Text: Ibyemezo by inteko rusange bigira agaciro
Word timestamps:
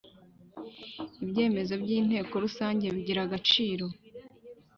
Ibyemezo 1.23 1.73
by 1.83 1.89
inteko 1.97 2.33
rusange 2.45 2.85
bigira 2.95 3.19
agaciro 3.27 3.85